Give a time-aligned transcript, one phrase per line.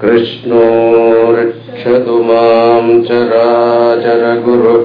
[0.00, 4.84] कृष्णो रक्षतु माम् चराचरगुरुः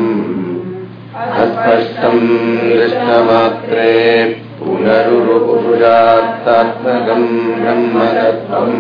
[1.41, 2.25] अस्पष्टम्
[2.71, 3.93] दृष्टमात्रे
[4.61, 7.29] पुनरुरुपुरुषात्तात्मकम्
[7.61, 8.75] ब्रह्मतत्त्वम्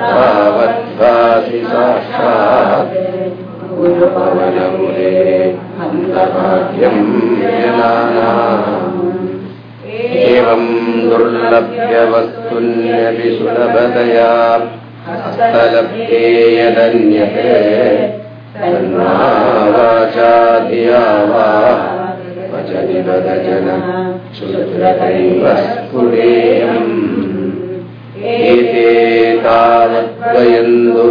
[0.00, 2.92] तावद्भासि साक्षात्
[3.78, 5.14] गुरुपवनमुरे
[5.78, 7.00] हन्तभाग्यम्
[7.40, 8.93] जनानाम्
[9.94, 10.68] एवम्
[11.10, 14.28] दुर्लभ्यवस्तुन्यपि सुलभतया
[15.06, 16.20] हस्तलभ्ये
[16.58, 17.48] यदन्यते
[20.68, 21.48] धिया वा
[22.52, 23.66] वचनि वदजन
[24.38, 26.94] शुद्रतैव स्फुरेयम्
[28.34, 28.88] एते
[29.44, 31.06] तावद्वयन्दु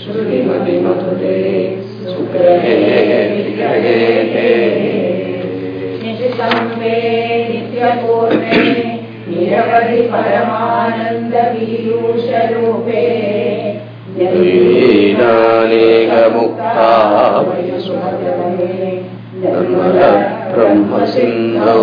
[0.00, 1.38] श्रीमति मधुरे
[2.10, 2.66] सुप्रेः
[10.12, 13.02] परमानन्दरूपे
[14.16, 16.90] विदूषरूपे लीलानेकमुक्ता
[20.54, 21.82] ब्रह्मसिन्धौ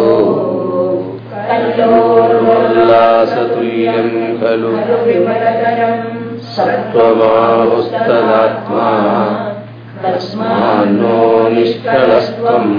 [2.53, 4.71] उल्लासतुल्यम् खलु
[6.55, 8.87] सत्त्वमाहुस्तदात्मा
[10.03, 11.17] तस्मान्नो
[11.49, 12.73] निष्कलस्त्वम्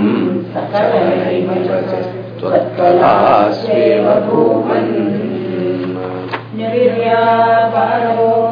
[2.40, 4.92] त्वत्कलास्वेव भूमन्।
[6.72, 8.51] क्रियामि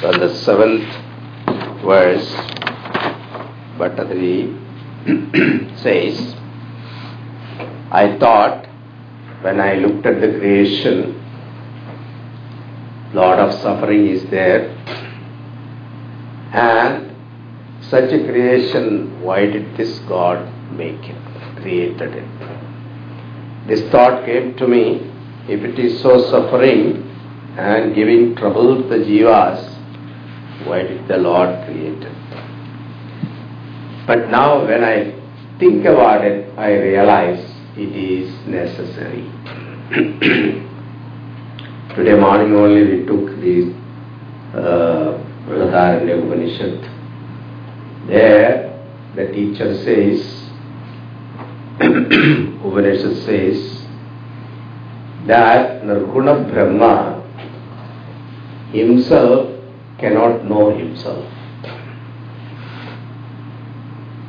[0.00, 0.88] so the seventh
[1.84, 2.26] verse,
[3.76, 4.48] Bhattadri
[5.82, 6.34] says,
[7.90, 8.66] I thought
[9.42, 11.16] when I looked at the creation,
[13.12, 14.70] lot of suffering is there,
[16.54, 17.14] and
[17.82, 20.38] such a creation, why did this God
[20.72, 23.68] make it, created it?
[23.68, 25.12] This thought came to me,
[25.48, 27.06] if it is so suffering
[27.58, 29.69] and giving trouble to the jivas,
[30.66, 32.20] why did the Lord create it?
[34.06, 35.12] But now when I
[35.58, 37.38] think about it, I realize
[37.76, 39.30] it is necessary.
[41.94, 43.74] Today morning only we took the
[44.54, 46.80] uh, Vrataranya Upanishad.
[48.08, 48.70] There
[49.16, 50.50] the teacher says,
[52.64, 53.86] Upanishad says,
[55.26, 57.20] that Nirguna Brahma
[58.72, 59.49] himself
[60.00, 61.24] cannot know himself.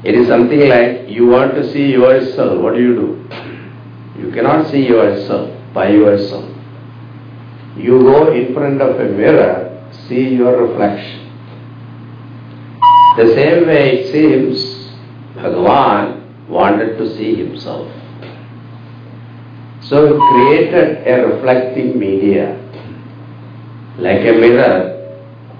[0.03, 4.21] It is something like you want to see yourself, what do you do?
[4.21, 6.49] You cannot see yourself by yourself.
[7.77, 11.19] You go in front of a mirror, see your reflection.
[13.17, 14.81] The same way it seems
[15.35, 17.91] Bhagavan wanted to see himself.
[19.81, 22.57] So he created a reflecting media,
[23.97, 25.00] like a mirror.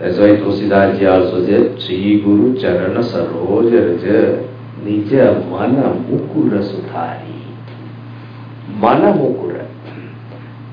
[0.01, 4.49] Why Tulsidas also said, Sri Guru Charana Saroj Raja
[4.81, 7.45] Nija Mana Mukura Sudhari.
[8.67, 9.67] Mana Mukura.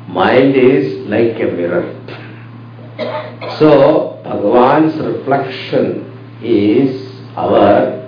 [0.08, 1.92] Mind is like a mirror.
[3.58, 6.10] So, Bhagavan's reflection
[6.42, 7.98] is our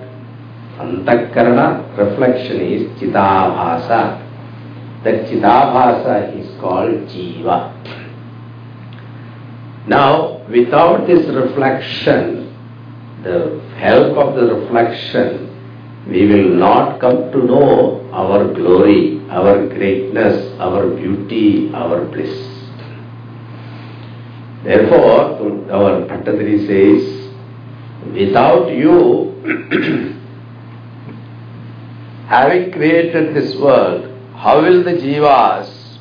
[0.79, 4.17] Antakarana reflection is Chidabhasa.
[5.03, 8.00] That Chidabhasa is called Jiva.
[9.87, 12.55] Now, without this reflection,
[13.23, 15.47] the help of the reflection,
[16.07, 22.51] we will not come to know our glory, our greatness, our beauty, our bliss.
[24.63, 25.39] Therefore,
[25.71, 27.33] our Bhattadri says,
[28.13, 29.31] without you,
[32.27, 35.97] having created this world, how will the jivas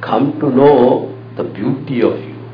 [0.00, 2.29] come to know the beauty of you?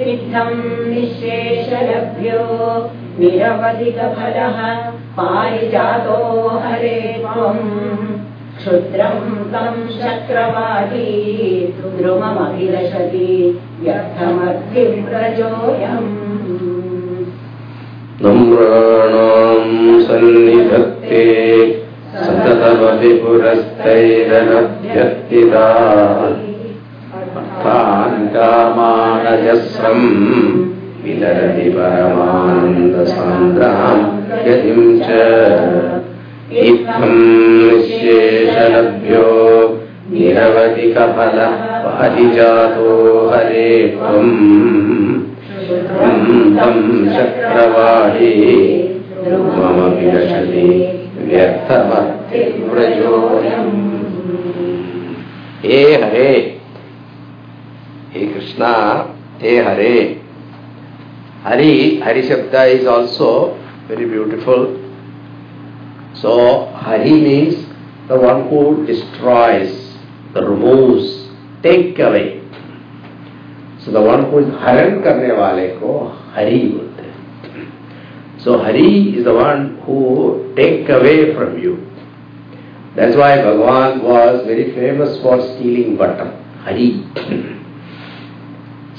[0.00, 0.60] सिद्धम्
[0.90, 2.42] निःशेषलभ्यो।
[3.20, 4.58] निरवधिकफलः
[5.16, 6.18] पारिजातो
[6.64, 7.64] हरे त्वम्
[8.58, 9.80] क्षुद्रम् तम्
[13.84, 16.12] व्यर्थमद्विव्रजोऽयम्
[18.22, 21.24] नम्राणाम् सन्निधत्ते
[22.24, 25.66] सततमपि पुरस्तैरनभ्यर्थिता
[28.34, 30.06] कामानजस्रम्
[31.04, 32.76] विलरति परमानन्दसान्द्राम्
[34.46, 35.08] गतिम् च
[36.66, 37.20] इत्थम्
[37.58, 39.26] निःशेषलभ्यो
[40.12, 41.52] निरवधिकफलः
[41.84, 42.88] परिजातो
[43.32, 44.34] हरे त्वम्।
[47.14, 48.32] चक्रवाणी
[49.24, 50.68] ध्रुवमपि रशति
[51.26, 52.40] व्यर्थमतिव्रजोऽयम्
[55.64, 56.30] हे हरे
[58.14, 58.72] हे कृष्णा,
[59.42, 59.98] हे हरे
[61.44, 63.30] हरि हरि शब्द is also
[63.88, 64.64] very beautiful
[66.22, 66.36] so
[66.86, 67.66] Hari means
[68.08, 69.70] the one who destroys
[70.34, 70.98] the remove
[71.62, 72.24] take away
[73.84, 76.00] so the one who हरण करने वाले को
[76.34, 80.00] हरि बोलते हैं so Hari is the one who
[80.56, 81.76] take away from you
[82.94, 86.36] That's why Bhagavan was very famous for stealing butter.
[86.64, 87.58] Hari.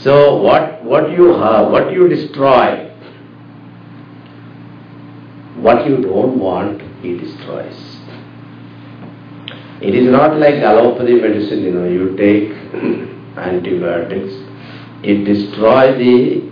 [0.03, 2.89] So what what you have, what you destroy,
[5.58, 7.91] what you don't want, he destroys.
[9.81, 12.50] It is not like allopathy medicine, you know, you take
[13.38, 14.34] antibiotics,
[15.03, 16.50] it destroys the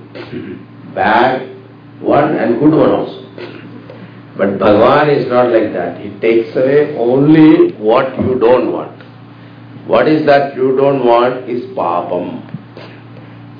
[0.96, 1.48] bad
[2.01, 3.20] one and good one also.
[4.38, 6.00] But Bhagavan is not like that.
[6.00, 9.01] He takes away only what you don't want.
[9.86, 12.49] What is that you don't want is papam.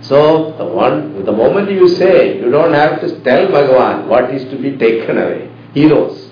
[0.10, 4.44] So the one, the moment you say, you don't have to tell Bhagavan what is
[4.50, 5.52] to be taken away.
[5.76, 6.28] He knows.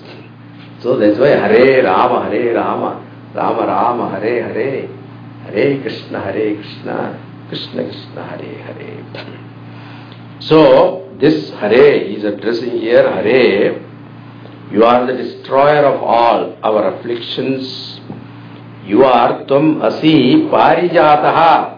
[0.80, 4.88] So that's why Hare Rama, Hare Rama, Rama Rama, Hare Hare,
[5.44, 10.40] Hare Krishna, Hare Krishna, Krishna Krishna, Hare Hare.
[10.40, 13.80] So this Hare is addressing here Hare.
[14.72, 18.00] You are the destroyer of all our afflictions.
[18.84, 21.77] You are Tvam Asi Parijataha.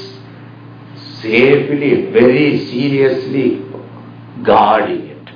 [1.21, 3.63] safely, very seriously
[4.43, 5.29] guarding it.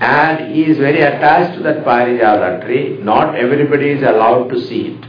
[0.00, 2.98] And he is very attached to that Parijata tree.
[3.02, 5.04] Not everybody is allowed to see it.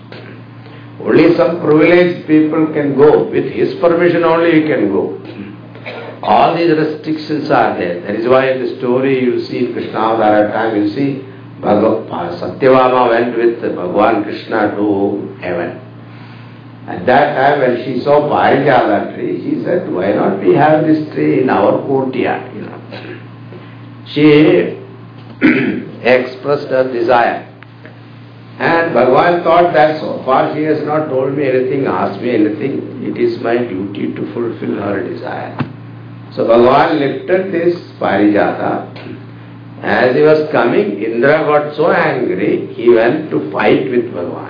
[1.02, 3.26] Only some privileged people can go.
[3.26, 5.18] With his permission only you can go.
[6.24, 8.02] All these restrictions are there.
[8.02, 11.24] That is why in the story you see Krishna Avtara time, you see
[11.62, 12.08] Bhagav,
[12.40, 15.87] Satyabhama went with Bhagavan Krishna to heaven.
[16.88, 21.14] At that time when she saw Parijata tree, she said, why not we have this
[21.14, 22.56] tree in our courtyard?
[22.56, 22.78] You know.
[24.06, 24.80] She
[26.02, 27.44] expressed her desire.
[28.60, 33.04] And Bhagavan thought that so far she has not told me anything, asked me anything,
[33.04, 35.56] it is my duty to fulfill her desire.
[36.34, 38.94] So Bhagavan lifted this Parijata.
[39.84, 44.47] As he was coming, Indra got so angry, he went to fight with Bhagavan.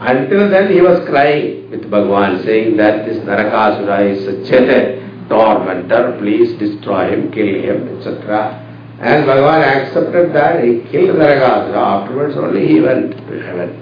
[0.00, 6.18] Until then he was crying with Bhagwan saying that this Narakasura is a a tormentor,
[6.18, 8.60] please destroy him, kill him, etc.
[9.00, 13.80] And Bhagwan accepted that, he killed Narakasura, afterwards only he went to heaven.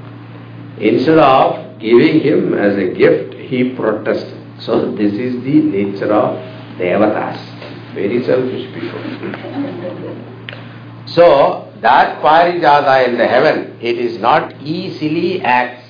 [0.78, 4.38] Instead of giving him as a gift, he protested.
[4.60, 6.38] So this is the nature of
[6.78, 7.38] Devatas.
[7.94, 9.02] Very selfish people.
[11.06, 15.81] So, that Parijata in the heaven, it is not easily accessible.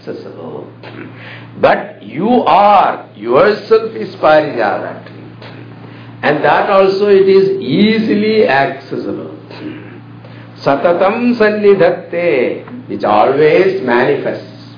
[1.60, 5.08] But you are, yourself is Parijata.
[6.22, 9.36] And that also it is easily accessible.
[10.56, 14.76] Satatam sannidhatte, which always manifests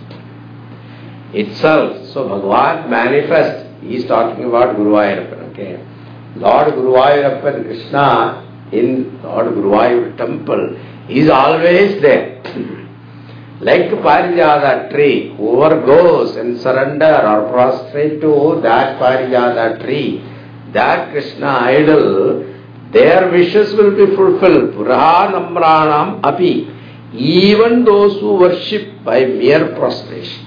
[1.35, 2.07] itself.
[2.09, 3.71] So Bhagavan manifests.
[3.83, 5.85] He is talking about Guruvayurappan, okay.
[6.37, 10.77] Lord Guruvayurappan, Krishna, in Lord Guru Guruvayur temple
[11.09, 12.43] is always there.
[13.65, 20.23] Like Parijata tree, whoever goes and surrender or prostrate to that Parijata tree,
[20.73, 22.45] that Krishna idol,
[22.93, 24.75] their wishes will be fulfilled.
[24.75, 26.71] Puraha Namranam Api.
[27.15, 30.45] Even those who worship by mere prostration.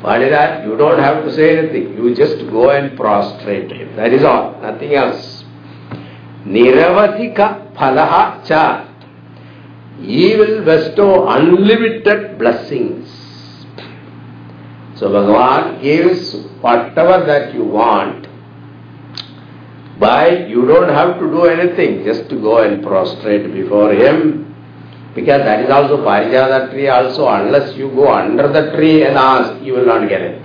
[0.00, 0.66] What is?
[0.66, 1.94] You don't have to say anything.
[1.94, 3.94] You just go and prostrate him.
[3.94, 4.60] That is all.
[4.60, 5.44] Nothing else.
[6.44, 8.91] Niravadika phalaha cha.
[10.02, 13.08] He will bestow unlimited blessings.
[14.96, 18.26] So Bhagavan gives whatever that you want.
[20.00, 24.48] By you don't have to do anything, just to go and prostrate before him.
[25.14, 29.62] Because that is also Parijata tree also, unless you go under the tree and ask,
[29.62, 30.42] you will not get it.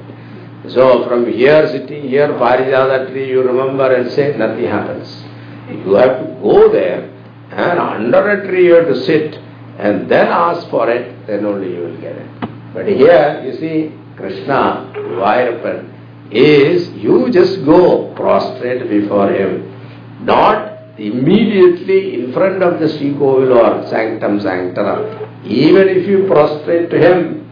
[0.70, 5.24] So from here, sitting here, Parijata tree, you remember and say, nothing happens.
[5.70, 7.10] You have to go there
[7.52, 9.40] and under a tree you have to sit
[9.78, 12.28] and then ask for it, then only you will get it.
[12.74, 22.16] But here, you see, Krishna, Vairappan, is you just go prostrate before him, not immediately
[22.16, 25.46] in front of the Sri Kovil or Sanctum Sanctorum.
[25.46, 27.50] Even if you prostrate to him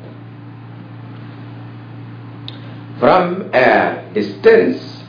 [3.00, 5.04] from a distance,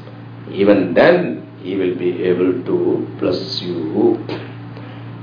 [0.50, 4.22] even then he will be able to bless you.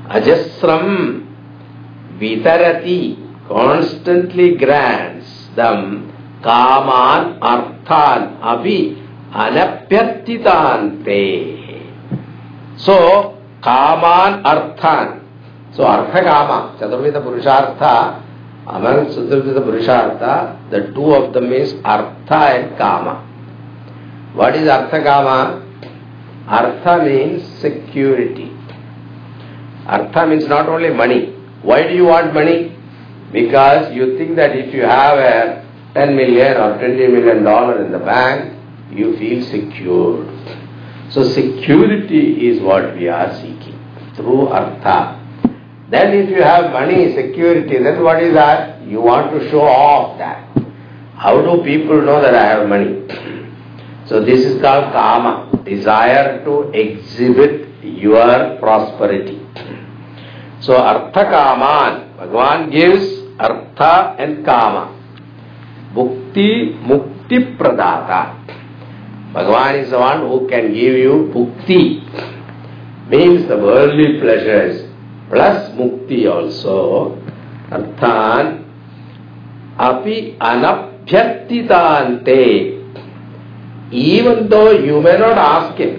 [0.10, 1.23] Ajasram
[2.24, 3.20] Vitarati
[3.52, 5.28] constantly grants
[5.60, 6.08] them
[6.42, 8.96] kaman arthan api
[9.34, 11.20] anapyartitante.
[12.78, 12.96] So,
[13.62, 15.20] kaman arthan.
[15.76, 18.22] So, artha kama, chaturvida purushartha,
[18.68, 23.20] among chaturvida purushartha, the two of them is artha and kama.
[24.34, 25.60] What is artha kama?
[26.48, 28.50] Artha means security.
[29.88, 31.33] Artha means not only money.
[31.64, 32.78] Why do you want money?
[33.32, 37.92] Because you think that if you have a 10 million or 20 million dollar in
[37.92, 38.54] the bank,
[38.92, 40.26] you feel secure.
[41.10, 43.80] So security is what we are seeking
[44.16, 45.20] through artha.
[45.90, 48.82] Then if you have money, security, then what is that?
[48.82, 50.50] You want to show off that.
[51.16, 53.08] How do people know that I have money?
[54.08, 59.43] So this is called kama, desire to exhibit your prosperity.
[60.66, 63.08] So अर्थ कामान Bhagavan gives
[63.48, 63.82] earth
[64.20, 64.76] and काम
[65.96, 66.52] भुक्ति
[66.84, 68.22] मुक्ति प्रदाता
[69.34, 71.80] Bhagavan is one who can give you bhukti
[73.12, 74.80] means the worldly pleasures
[75.30, 76.80] plus mukti also
[77.74, 78.56] अर्थान
[79.90, 80.18] अपि
[80.54, 82.42] अनभ्यर्थितान ते
[84.08, 85.96] even though you may not ask him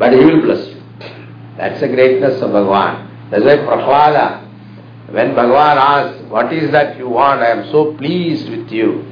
[0.00, 1.08] but he will bless you
[1.56, 4.46] that's a greatness of That's why Prahlada,
[5.10, 9.04] when Bhagavan asked, what is that you want, I am so pleased with you.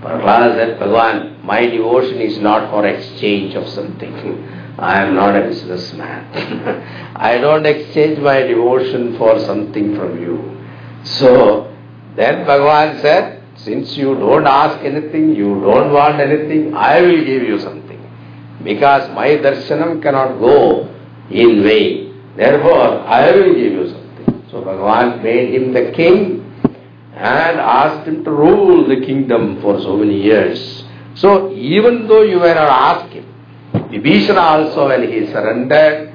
[0.00, 4.48] Prahlada said, Bhagavan, my devotion is not for exchange of something.
[4.78, 7.12] I am not a businessman.
[7.16, 10.58] I don't exchange my devotion for something from you.
[11.04, 11.76] So,
[12.16, 17.42] then Bhagavan said, since you don't ask anything, you don't want anything, I will give
[17.42, 18.00] you something.
[18.64, 20.88] Because my darshanam cannot go
[21.30, 22.01] in vain.
[22.36, 24.50] Therefore, I will give you something.
[24.50, 26.42] So Bhagavan made him the king
[27.14, 30.84] and asked him to rule the kingdom for so many years.
[31.14, 33.26] So even though you were not him,
[33.72, 36.14] Vibhishana also when he surrendered,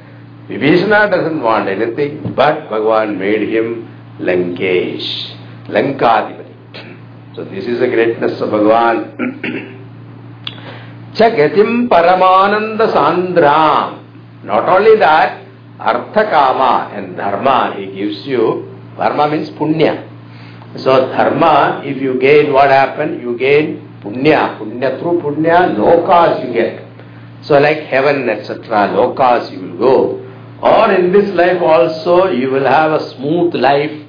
[0.50, 3.88] Vibhishana doesn't want anything, but Bhagavan made him
[4.20, 5.36] Lankesh,
[5.68, 7.36] Lankadipati.
[7.36, 9.78] So this is the greatness of Bhagavan.
[11.14, 14.04] Chagatim Paramananda Sandram.
[14.44, 15.47] Not only that,
[15.80, 18.74] Artha Kama and Dharma he gives you.
[18.98, 20.08] Dharma means Punya.
[20.78, 24.58] So Dharma, if you gain what happened, you gain Punya.
[24.58, 26.84] Punya through Punya, lokas you get.
[27.42, 30.28] So like heaven, etc., lokas you will go.
[30.62, 34.08] Or in this life also, you will have a smooth life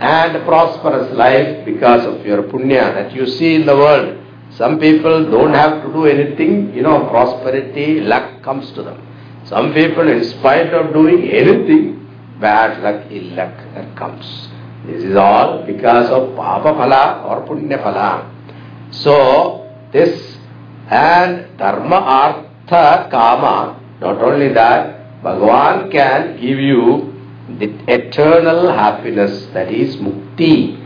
[0.00, 4.18] and prosperous life because of your punya that you see in the world.
[4.56, 9.11] Some people don't have to do anything, you know, prosperity, luck comes to them.
[9.44, 12.08] Some people, in spite of doing anything,
[12.40, 14.48] bad luck, ill luck that comes.
[14.86, 18.28] This is all because of papa phala or punya phala.
[18.90, 20.38] So, this
[20.88, 27.14] and dharma, artha, kama, not only that, Bhagavan can give you
[27.58, 30.78] the eternal happiness that is mukti.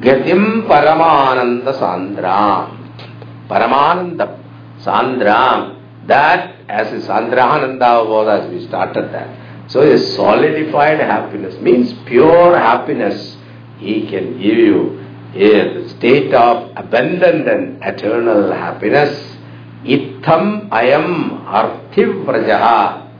[0.00, 3.48] Gatim Paramananda Sandram.
[3.48, 4.36] Paramananda
[4.82, 5.80] Sandram.
[6.08, 9.70] That as a Sandrahananda was as we started that.
[9.70, 13.36] So a solidified happiness means pure happiness
[13.78, 15.00] he can give you.
[15.34, 19.36] A state of abundant and eternal happiness.
[19.84, 23.10] Itham ayam arthivrajaha.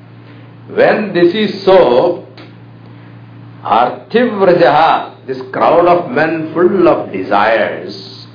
[0.68, 2.24] When this is so,
[3.64, 8.26] Arthivrajaha, this crowd of men full of desires,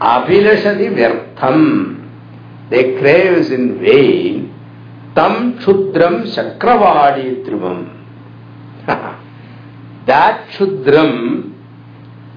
[0.00, 4.47] abhilashadi vyartham, they craves in vain,
[5.18, 7.78] tam chudram shakravadi tribam.
[10.06, 11.52] that chudram,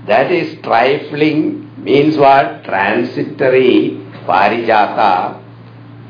[0.07, 1.39] that is trifling,
[1.83, 2.63] means what?
[2.63, 5.41] Transitory parijata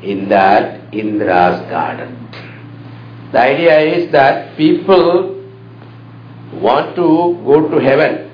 [0.02, 2.10] in that Indra's garden.
[3.32, 5.42] The idea is that people
[6.54, 7.08] want to
[7.44, 8.30] go to heaven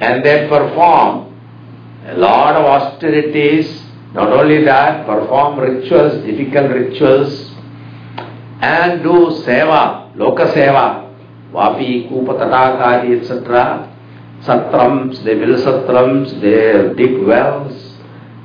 [0.00, 1.26] and they perform
[2.06, 3.79] a lot of austerities,
[4.12, 7.50] not only that, perform rituals, difficult rituals,
[8.60, 11.08] and do seva, loka seva,
[11.52, 13.86] vapi, kupa, tatakari, etc.
[14.42, 17.96] Satrams, they build satrams, they dig wells,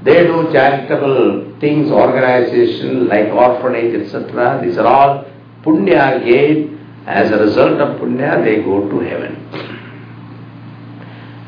[0.03, 4.61] they do charitable things, organization like orphanage, etc.
[4.63, 5.25] These are all
[5.63, 9.33] punya gained as a result of punya, they go to heaven.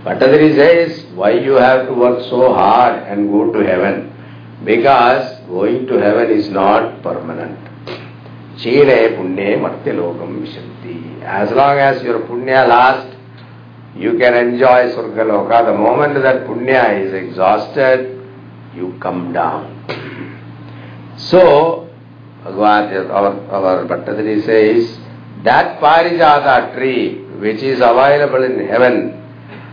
[0.03, 4.13] Patanjali says, why you have to work so hard and go to heaven?
[4.63, 7.57] Because going to heaven is not permanent.
[8.59, 11.23] Chile punye lokam vishanti.
[11.23, 13.15] As long as your punya lasts,
[13.95, 18.23] you can enjoy Surga The moment that punya is exhausted,
[18.75, 19.73] you come down.
[21.17, 21.89] So,
[22.45, 24.99] our, our Bhattadri says,
[25.43, 29.16] that Parijata tree which is available in heaven,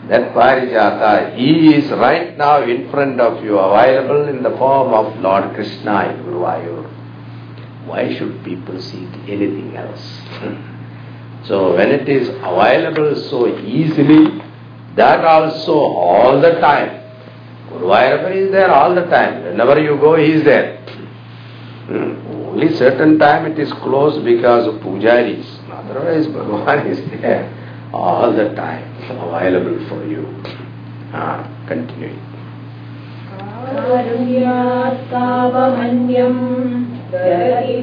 [0.08, 5.18] that Parijata, he is right now in front of you, available in the form of
[5.20, 7.86] Lord Krishna in Guruvayur.
[7.86, 10.02] Why should people seek anything else?
[11.46, 14.42] so when it is available so easily,
[14.96, 17.02] That also all the time.
[17.68, 19.42] Guruvayurappa is there all the time.
[19.42, 20.78] Whenever you go, he is there.
[21.86, 22.50] Hmm.
[22.50, 25.44] Only certain time it is closed because of pujaris.
[25.68, 27.63] Otherwise, Bhagavan is there
[27.94, 30.22] all the time, available for you.
[31.14, 32.18] Ah, continuing.
[33.74, 34.54] कारुण्यात्तावमन्यम्
[37.12, 37.76] ददति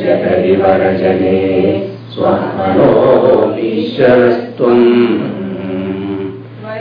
[0.01, 1.41] जगदिवरजने रचने
[2.13, 2.87] स्वानो
[3.33, 4.81] प्रतिपदमधुरे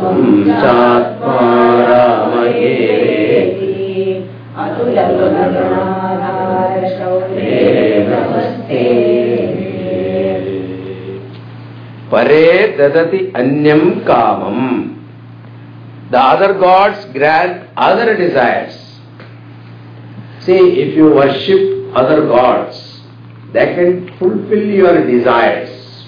[0.00, 1.38] त्वम् चात्मा
[1.88, 2.72] रामये।
[8.08, 9.13] नस्ते
[12.14, 14.58] Pare dadati anyam kamam.
[16.12, 18.76] The other gods grant other desires.
[20.42, 23.00] See, if you worship other gods,
[23.52, 26.06] they can fulfill your desires,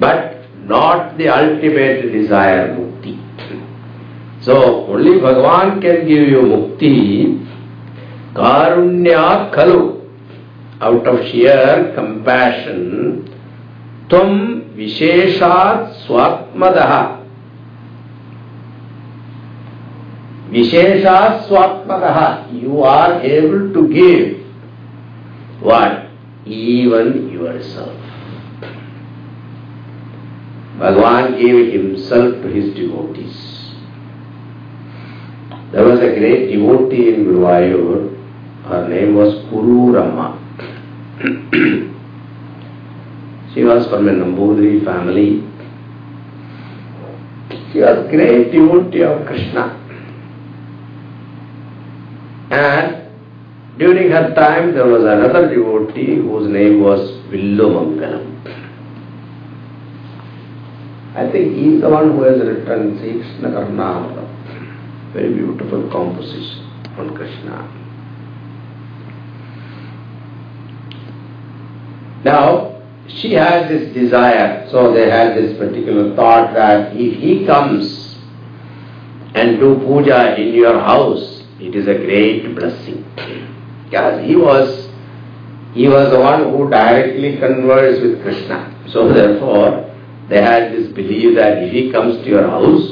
[0.00, 3.14] but not the ultimate desire, mukti.
[4.42, 7.46] So, only Bhagavan can give you mukti,
[8.34, 10.10] karunya khalu,
[10.80, 13.30] out of sheer compassion,
[14.74, 17.20] tvam visheshat swatmadaha.
[20.50, 22.52] Visheshat swatmadaha.
[22.60, 24.46] You are able to give
[25.60, 26.10] what?
[26.46, 27.98] Even yourself.
[30.78, 33.70] Bhagavan gave himself to his devotees.
[35.72, 38.10] There was a great devotee in Guruvayur.
[38.64, 40.38] Her name was Kururama.
[43.54, 45.40] she was from a Nambudri family.
[47.72, 49.80] She was great devotee of Krishna.
[52.50, 58.32] And during her time there was another devotee whose name was Vilwamangalam.
[61.16, 65.12] I think he is the one who has written Sri Krishna Karnamrita.
[65.12, 66.66] Very beautiful composition
[66.98, 67.70] on Krishna.
[72.24, 72.73] Now,
[73.16, 78.18] she had this desire, so they had this particular thought that if he comes
[79.34, 83.04] and do puja in your house, it is a great blessing.
[83.84, 84.88] Because he was
[85.74, 88.72] he was the one who directly conversed with Krishna.
[88.90, 89.92] So therefore,
[90.28, 92.88] they had this belief that if he comes to your house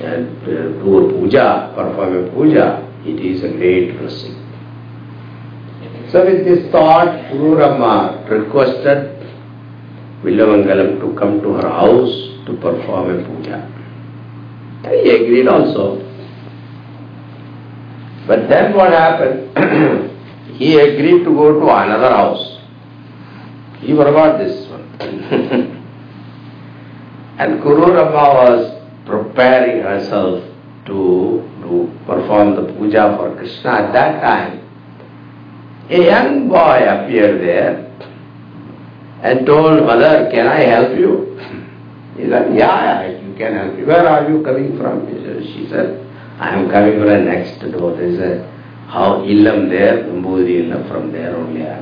[0.00, 4.40] and uh, do a puja, perform a puja, it is a great blessing.
[6.10, 9.13] So with this thought, Guru Rama requested
[10.24, 12.14] Vilwamangalam to come to her house
[12.46, 13.58] to perform a puja.
[14.84, 16.00] And he agreed also.
[18.26, 19.52] But then what happened?
[20.56, 22.58] he agreed to go to another house.
[23.80, 24.84] He forgot this one.
[27.38, 30.42] and Guru Rama was preparing herself
[30.86, 33.70] to, to perform the puja for Krishna.
[33.70, 34.60] At that time,
[35.90, 37.83] a young boy appeared there
[39.24, 41.34] and told mother, can I help you?
[42.16, 43.84] He said, yeah, yeah, you can help me.
[43.84, 45.08] Where are you coming from?
[45.42, 46.04] She said,
[46.38, 47.98] I am coming from the next door.
[48.00, 48.44] Is a
[48.86, 51.80] how Illam there, Illam, from there only I.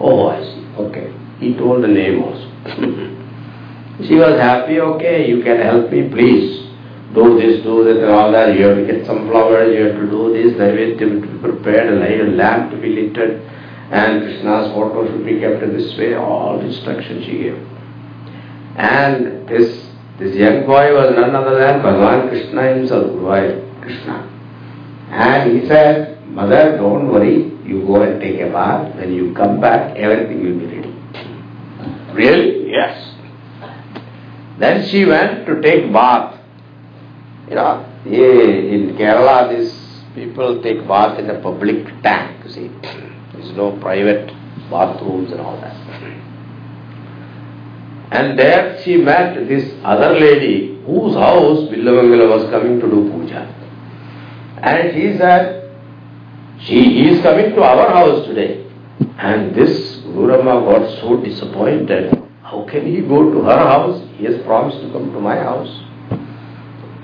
[0.00, 0.64] Oh, I see.
[0.80, 1.12] Okay.
[1.38, 2.48] He told the name also.
[4.08, 6.58] she was happy, okay, you can help me, please.
[7.14, 8.56] Do this, do that, and all that.
[8.58, 11.92] You have to get some flowers, you have to do this, Naivedya to be prepared,
[11.92, 13.14] a lamp to be lit,
[13.92, 16.14] and Krishna's photo should be kept in this way.
[16.14, 17.68] All instructions she gave.
[18.76, 19.86] And this
[20.18, 24.28] this young boy was none other than Bhagavan Krishna himself, Guru Krishna.
[25.10, 28.94] And he said, Mother, don't worry, you go and take a bath.
[28.96, 30.94] When you come back, everything will be ready.
[32.14, 32.70] Really?
[32.70, 33.14] Yes.
[34.58, 36.40] Then she went to take bath.
[37.50, 39.74] You know, in Kerala, these
[40.14, 43.11] people take bath in a public tank, you see.
[43.42, 44.28] There's no private
[44.70, 45.76] bathrooms and all that.
[48.12, 53.42] And there she met this other lady whose house Vilwamangala was coming to do puja.
[54.62, 55.62] And she said,
[56.60, 58.64] she is coming to our house today.
[59.18, 62.12] And this Guru Rama got so disappointed.
[62.42, 64.00] How can he go to her house?
[64.18, 65.70] He has promised to come to my house.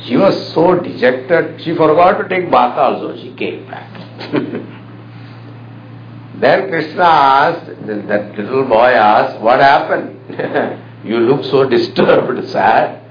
[0.05, 3.17] She was so dejected, she forgot to take bath also.
[3.17, 3.91] She came back.
[6.41, 10.17] then Krishna asked, that little boy asked, what happened?
[11.05, 13.05] you look so disturbed, sad.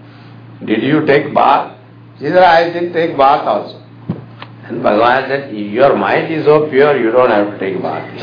[0.65, 1.77] Did you take bath?
[2.19, 3.83] She said, I didn't take bath also.
[4.63, 8.17] And Bhagavan said, your mind is so pure, you don't have to take bath.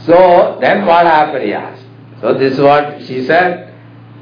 [0.06, 1.84] so then what happened, he asked.
[2.20, 3.74] So this is what she said.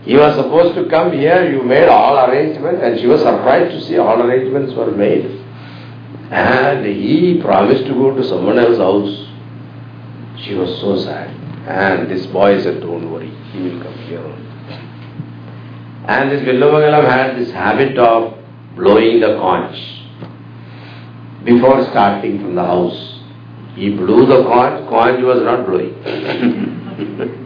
[0.05, 3.81] He was supposed to come here, you made all arrangements, and she was surprised to
[3.87, 5.44] see all arrangements were made.
[6.31, 10.45] And he promised to go to someone else's house.
[10.45, 11.31] She was so sad.
[11.67, 14.25] And this boy said, don't worry, he will come here.
[16.07, 18.39] And this Vilwamangalam had this habit of
[18.77, 19.77] blowing the conch
[21.45, 23.21] before starting from the house.
[23.75, 27.41] He blew the conch, conch was not blowing.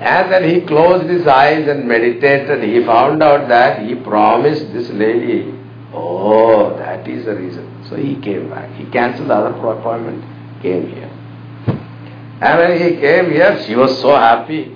[0.00, 2.62] And then he closed his eyes and meditated.
[2.62, 5.52] He found out that he promised this lady,
[5.92, 7.86] oh, that is the reason.
[7.88, 8.70] So he came back.
[8.76, 10.24] He cancelled the other appointment,
[10.62, 11.10] came here.
[12.40, 14.74] And when he came here, she was so happy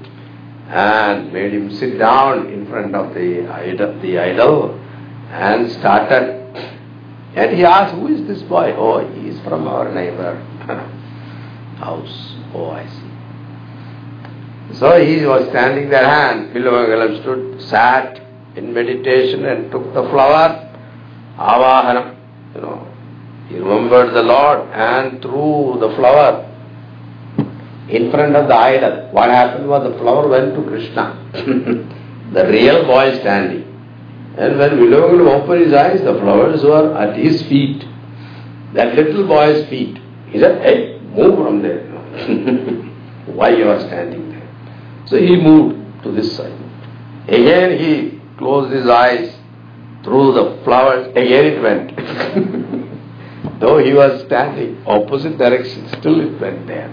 [0.69, 4.79] and made him sit down in front of the idol, the idol
[5.31, 6.41] and started.
[7.35, 8.75] And he asked, who is this boy?
[8.77, 10.37] Oh, he is from our neighbor
[11.79, 12.35] house.
[12.55, 14.79] Oh, I see.
[14.79, 18.21] So he was standing there and Vilwamangalam stood, sat
[18.57, 20.72] in meditation and took the flower,
[21.43, 22.17] avahanam,
[22.55, 22.89] you know.
[23.49, 26.49] He remembered the Lord and threw the flower
[27.89, 29.09] in front of the idol.
[29.11, 31.19] What happened was the flower went to Krishna.
[32.33, 33.65] the real boy standing.
[34.39, 37.85] And when Vilwamangalam opened his eyes, the flowers were at his feet.
[38.73, 39.99] That little boy's feet.
[40.29, 41.85] He said, hey, move from there.
[43.27, 44.49] Why you are standing there?
[45.07, 46.59] So he moved to this side.
[47.29, 49.37] Again he closed his eyes,
[50.05, 53.61] threw the flowers, again it went.
[53.61, 56.89] Though he was standing opposite direction, still it went there.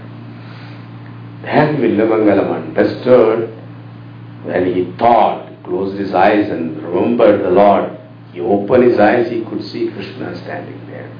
[1.42, 3.48] Then Vilwamangalam understood
[4.44, 7.98] when he thought, closed his eyes and remembered the Lord,
[8.32, 11.10] he opened his eyes, he could see Krishna standing there.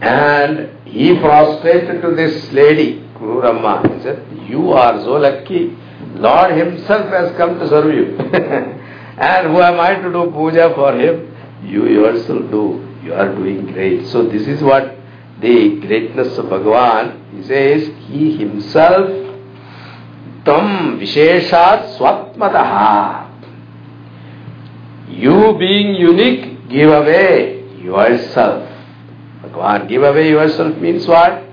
[0.00, 3.82] And he prostrated to this lady, Guru Rama.
[3.96, 5.76] He said, You are so lucky.
[6.14, 8.16] Lord Himself has come to serve you.
[9.20, 11.34] and who am I to do puja for Him?
[11.64, 12.86] You yourself do.
[13.02, 14.06] You are doing great.
[14.06, 14.94] So this is what
[15.40, 19.08] the greatness of Bhagavan, he says, He Himself,
[20.44, 23.26] Tam Visheshat Swatmataha.
[25.08, 28.68] You being unique, give away yourself.
[29.42, 31.44] Bhagavan, give away yourself means what?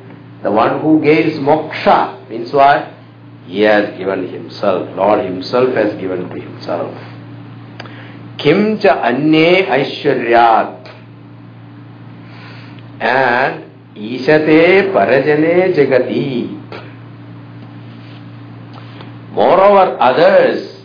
[0.44, 2.92] The one who gains moksha means what?
[3.48, 4.96] He has given himself.
[4.96, 6.96] Lord himself has given to himself.
[8.38, 10.90] Kim cha anye aishwaryat.
[13.00, 13.64] And
[13.96, 16.50] ishate parajane jagati.
[19.34, 20.76] Moreover, others,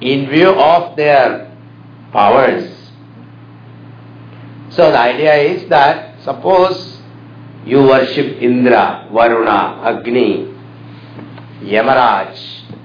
[0.00, 1.56] in view of their
[2.12, 2.68] powers.
[4.70, 6.98] So the idea is that suppose
[7.64, 10.48] you worship Indra, Varuna, Agni,
[11.62, 12.36] Yamaraj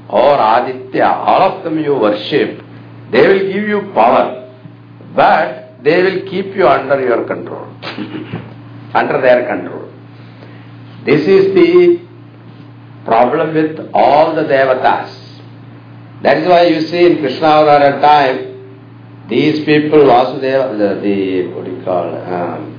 [0.10, 2.63] or Aditya, all of them you worship,
[3.12, 4.54] they will give you power,
[5.15, 7.65] but they will keep you under your control,
[8.93, 9.91] under their control.
[11.06, 12.06] This is the
[13.06, 15.13] problem with all the devatas.
[16.22, 21.65] That is why you see in Krishna Avara time, these people, Vasudeva, the, the what
[21.65, 22.74] do you call, um,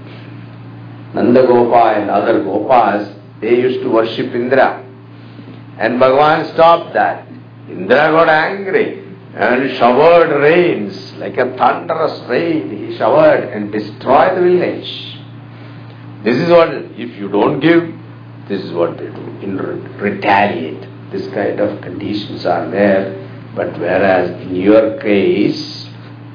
[1.14, 4.84] Nanda Gopa and other Gopas, they used to worship Indra.
[5.78, 7.26] And Bhagavan stopped that.
[7.70, 9.07] Indra got angry
[9.38, 12.70] and showered rains, like a thunderous rain.
[12.77, 15.16] He showered and destroyed the village.
[16.24, 17.94] This is what, if you don't give,
[18.48, 19.57] this is what they do, in
[19.96, 20.88] retaliate.
[21.12, 23.14] This kind of conditions are there.
[23.55, 25.87] But whereas in your case,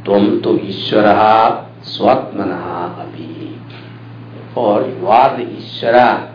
[0.06, 4.54] Tvam tu Ishwaraha Swatmanaha Abhi.
[4.54, 6.32] For you are the Ishwara.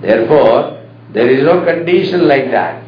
[0.00, 2.81] Therefore, there is no condition like that.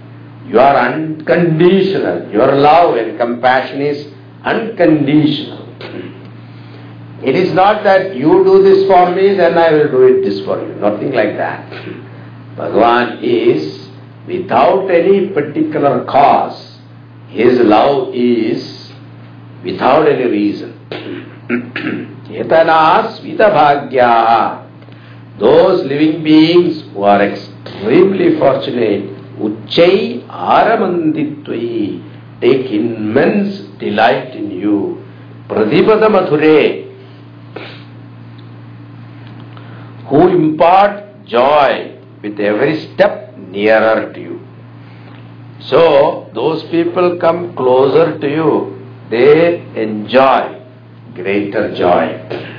[0.46, 2.30] You are unconditional.
[2.30, 4.07] Your love and compassion is
[4.44, 5.62] unconditional.
[7.22, 10.44] It is not that you do this for me, then I will do it this
[10.44, 10.74] for you.
[10.74, 11.70] Nothing like that.
[12.57, 13.88] Bhagavan is
[14.26, 16.78] without any particular cause.
[17.28, 18.92] His love is
[19.64, 20.74] without any reason.
[25.38, 32.01] Those living beings who are extremely fortunate, Uchai Aramanditvi,
[32.40, 35.05] take immense delight in you.
[35.49, 36.85] Pradipada Madhure,
[40.09, 44.40] who impart joy with every step nearer to you.
[45.61, 50.61] So, those people come closer to you, they enjoy
[51.14, 52.54] greater joy.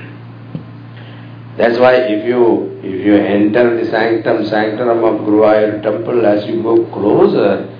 [1.58, 6.62] That's why if you if you enter the sanctum sanctum of Guruvayur temple, as you
[6.62, 7.72] go closer,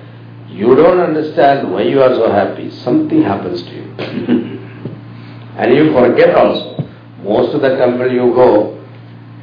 [0.48, 2.70] you don't understand why you are so happy.
[2.70, 3.84] Something happens to you.
[5.58, 6.88] and you forget also.
[7.22, 8.82] Most of the temple you go,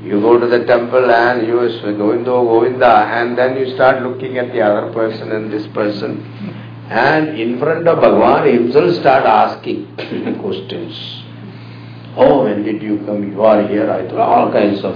[0.01, 4.01] you go to the temple and you are going to Govinda and then you start
[4.01, 6.25] looking at the other person and this person.
[6.89, 9.95] And in front of Bhagavan himself start asking
[10.41, 11.22] questions.
[12.15, 13.31] Oh, when did you come?
[13.31, 13.89] You are here.
[13.89, 14.95] I thought all kinds of.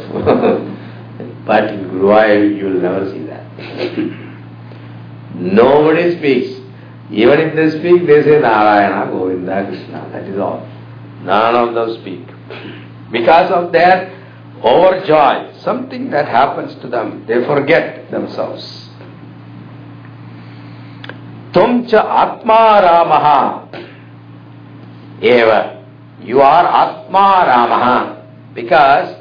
[1.45, 3.43] but in Guruvayur you will never see that.
[5.35, 6.61] Nobody speaks.
[7.09, 10.09] Even if they speak, they say Narayana, Govinda, Krishna.
[10.11, 10.67] That is all.
[11.23, 12.27] None of them speak.
[13.11, 14.13] Because of their
[14.61, 18.89] overjoy, something that happens to them, they forget themselves.
[21.53, 23.83] Tumcha Atma Ramaha
[25.23, 25.76] Eva.
[26.21, 28.53] You are Atma Ramaha.
[28.53, 29.15] Because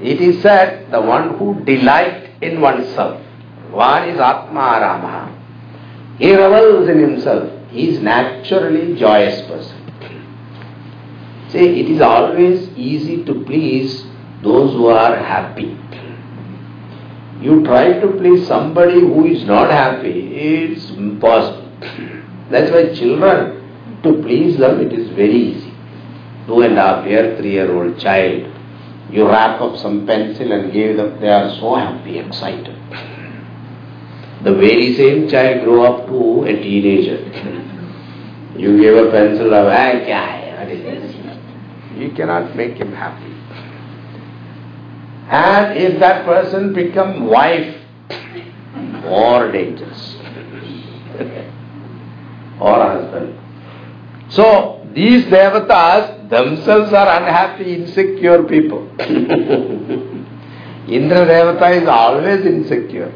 [0.00, 3.20] it is said the one who delight in oneself.
[3.70, 6.18] One is Atma Ramaha.
[6.18, 7.50] He revels in himself.
[7.70, 9.84] He is naturally joyous person.
[11.50, 14.04] See, it is always easy to please
[14.42, 15.78] those who are happy.
[17.40, 21.70] You try to please somebody who is not happy, it's impossible.
[22.50, 25.63] That's why children, to please them, it is very easy.
[26.46, 28.52] Two and a half year, three year old child,
[29.10, 32.76] you wrap up some pencil and give them, they are so happy, excited.
[34.44, 37.18] The very same child grow up to a teenager.
[38.58, 39.66] You give a pencil of,
[40.70, 41.14] is this?
[41.96, 43.32] You cannot make him happy.
[45.30, 47.80] And if that person become wife,
[49.02, 50.16] more dangerous.
[52.60, 53.38] or husband.
[54.28, 58.88] So, these devatas themselves are unhappy, insecure people.
[60.88, 63.12] Indra Devata is always insecure.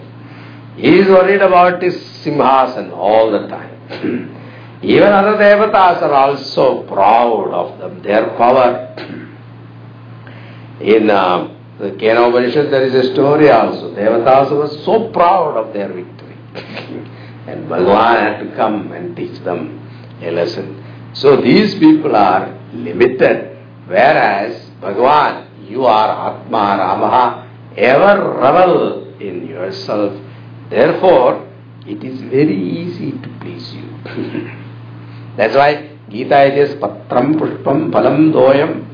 [0.77, 4.35] He is worried about his simhasan all the time.
[4.83, 8.95] Even other devatas are also proud of them, their power.
[10.81, 13.95] In uh, the Kena Upanishad there is a story also.
[13.95, 16.37] Devatas were so proud of their victory.
[17.47, 19.81] and Bhagavan had to come and teach them
[20.23, 20.78] a lesson.
[21.15, 30.13] So these people are limited, whereas Bhagavan, you are Atma Ramaha, ever revel in yourself.
[30.71, 31.49] Therefore,
[31.87, 33.89] it is very easy to please you.
[35.37, 38.85] That's why Gita is Patram Pushpam Palam Doyam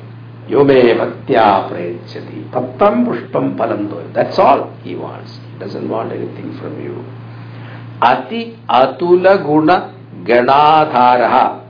[0.49, 2.51] Yome Bhaktya Prechati.
[2.51, 4.13] Patram Pushpam Palam Doyam.
[4.13, 5.39] That's all he wants.
[5.53, 7.05] He doesn't want anything from you.
[8.01, 11.64] Ati Atula Guna Ganadharaha.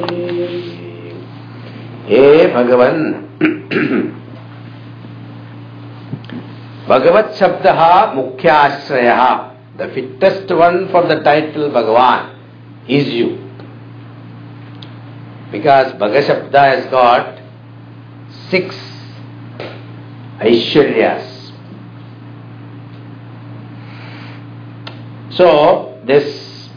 [2.10, 3.02] हे भगवन्
[6.88, 12.38] Bhagavat Shabdaha Mukhya The fittest one for the title Bhagavan
[12.88, 13.38] is you.
[15.50, 17.40] Because Bhaga Shabda has got
[18.50, 18.74] six
[20.38, 21.32] Aishwaryas.
[25.30, 26.68] So, this,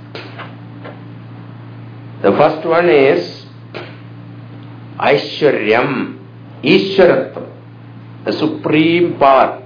[2.24, 3.33] the first one is
[4.99, 6.19] Aishwaryam,
[6.63, 7.51] Ishwaratvam,
[8.25, 9.61] the supreme power.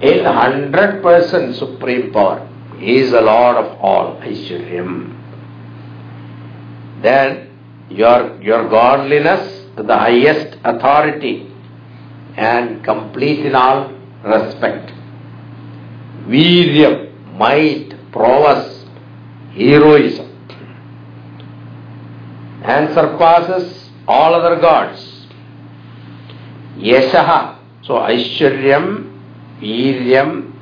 [0.00, 2.46] In hundred percent supreme power.
[2.78, 5.12] He is the Lord of all, Aishwaryam.
[7.02, 7.50] Then
[7.88, 11.52] your, your godliness the highest authority
[12.36, 13.92] and complete in all
[14.24, 14.90] respect.
[16.26, 18.84] Viryam, might, prowess,
[19.52, 20.25] heroism.
[22.66, 25.26] And surpasses all other gods.
[26.78, 29.18] Yashaha, so Aishwaryam,
[29.60, 30.52] Viryam,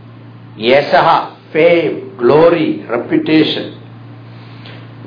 [0.57, 3.81] Yashaha, fame, glory, reputation,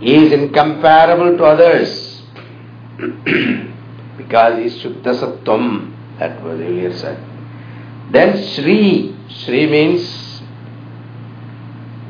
[0.01, 2.21] He is incomparable to others.
[4.17, 4.81] Because he is
[6.19, 7.23] that was earlier said.
[8.11, 10.39] Then Sri, Sri means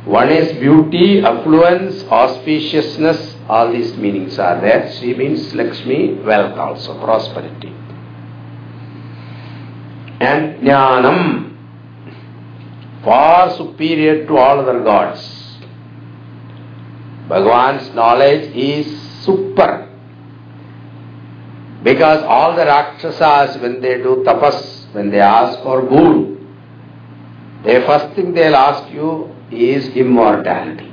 [0.06, 4.92] one is beauty, affluence, auspiciousness, all these meanings are there.
[4.94, 7.74] she means Lakshmi, wealth also, prosperity.
[10.20, 11.56] And Jnanam,
[13.04, 15.22] far superior to all other gods.
[17.30, 19.88] Bhagavan's knowledge is super.
[21.84, 26.38] Because all the Rakshasas, when they do tapas, when they ask for good,
[27.64, 30.92] the first thing they'll ask you is immortality.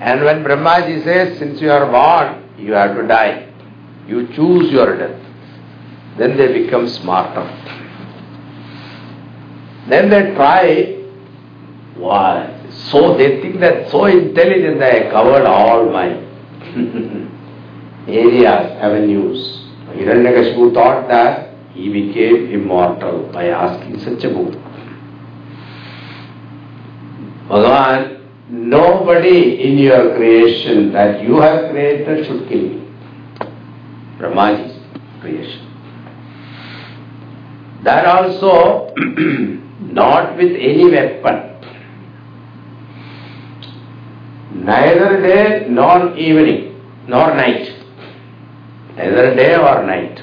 [0.00, 3.52] And when Brahmaji says, since you are born, you have to die,
[4.06, 5.20] you choose your death,
[6.16, 7.44] then they become smarter.
[9.88, 10.96] Then they try,
[11.96, 12.56] why?
[12.90, 16.08] So they think that so intelligent they covered all my
[18.08, 19.58] areas, avenues.
[19.90, 24.54] Hiranyakashipu thought that he became immortal by asking such a book.
[27.48, 28.19] Bhagavan,
[28.50, 32.80] nobody in your creation that you have created should kill me.
[34.18, 34.76] Brahmaji's
[35.20, 35.66] creation.
[37.84, 38.92] That also
[39.80, 41.46] not with any weapon.
[44.52, 47.72] Neither day nor evening, nor night.
[48.96, 50.16] Neither day or night.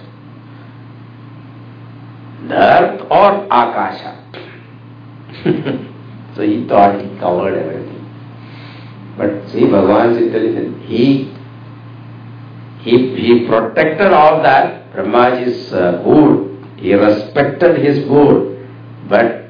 [2.47, 4.13] The earth or Akasha.
[6.35, 7.76] so he thought he covered everything.
[9.17, 11.33] But see Bhagavan's intelligence, he,
[12.81, 14.93] he, he protected all that.
[14.93, 18.67] Brahmaji's uh, good, he respected his good,
[19.09, 19.49] but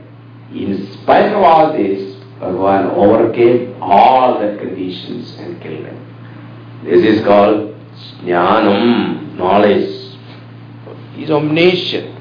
[0.54, 6.84] in spite of all this, Bhagavan overcame all the conditions and killed him.
[6.86, 7.76] This is called
[8.24, 10.16] jnanam, knowledge.
[11.16, 12.18] He is omniscient.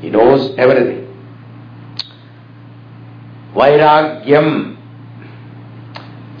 [0.00, 1.04] He knows everything.
[3.54, 4.77] Vairagyam.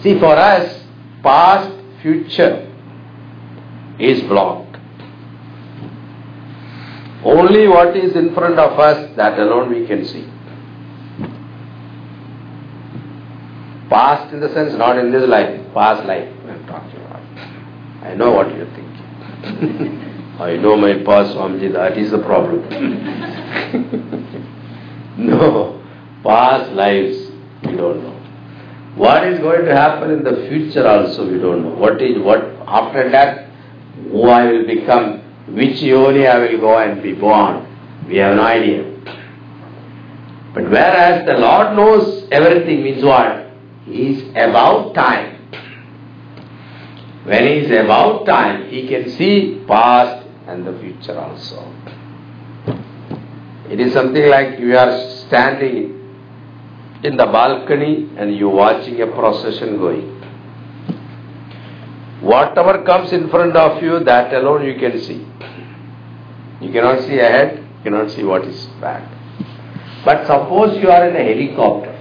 [0.02, 0.82] See, for us,
[1.22, 2.64] past, future
[3.98, 4.76] is blocked.
[7.24, 10.26] Only what is in front of us, that alone we can see.
[13.90, 17.22] Past in the sense, not in this life, past life I am talking about.
[18.04, 20.04] I know what you are thinking.
[20.38, 22.62] I know my past, Swamiji, that is the problem.
[25.26, 25.82] no,
[26.22, 27.32] past lives,
[27.64, 28.17] we don't know.
[28.98, 31.70] What is going to happen in the future also, we don't know.
[31.70, 33.48] What is, what, after that,
[34.10, 35.20] who I will become,
[35.54, 37.64] which yoni I will go and be born,
[38.08, 38.82] we have no idea.
[40.52, 43.46] But whereas the Lord knows everything means what?
[43.84, 45.36] He is about time.
[47.22, 51.72] When he is about time, he can see past and the future also.
[53.70, 55.97] It is something like you are standing
[57.02, 60.14] in the balcony and you watching a procession going.
[62.20, 65.24] Whatever comes in front of you, that alone you can see.
[66.60, 69.08] You cannot see ahead, you cannot see what is back.
[70.04, 71.94] But suppose you are in a helicopter,